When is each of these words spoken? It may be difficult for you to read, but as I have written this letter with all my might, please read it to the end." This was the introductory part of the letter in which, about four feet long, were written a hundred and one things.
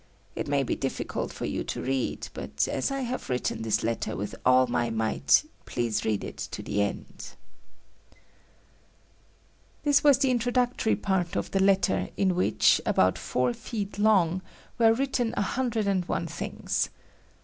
It 0.35 0.47
may 0.47 0.63
be 0.63 0.75
difficult 0.75 1.31
for 1.31 1.45
you 1.45 1.63
to 1.65 1.81
read, 1.83 2.27
but 2.33 2.67
as 2.67 2.89
I 2.89 3.01
have 3.01 3.29
written 3.29 3.61
this 3.61 3.83
letter 3.83 4.15
with 4.15 4.33
all 4.43 4.65
my 4.65 4.89
might, 4.89 5.43
please 5.67 6.03
read 6.05 6.23
it 6.23 6.37
to 6.37 6.63
the 6.63 6.81
end." 6.81 7.35
This 9.83 10.03
was 10.03 10.17
the 10.17 10.31
introductory 10.31 10.95
part 10.95 11.35
of 11.35 11.51
the 11.51 11.61
letter 11.61 12.09
in 12.17 12.33
which, 12.33 12.81
about 12.83 13.19
four 13.19 13.53
feet 13.53 13.99
long, 13.99 14.41
were 14.79 14.91
written 14.91 15.35
a 15.37 15.43
hundred 15.43 15.87
and 15.87 16.03
one 16.05 16.25
things. 16.25 16.89